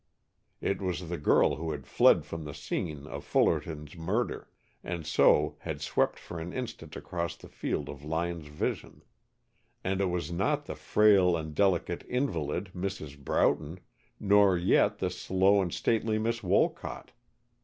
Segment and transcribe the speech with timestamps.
[0.61, 4.49] It was the girl who had fled from the scene of Fullerton's murder,
[4.83, 9.03] and so had swept for an instant across the field of Lyon's vision,
[9.83, 13.15] and it was not the frail and delicate invalid, Mrs.
[13.15, 13.79] Broughton,
[14.19, 17.11] nor yet the slow and stately Miss Wolcott.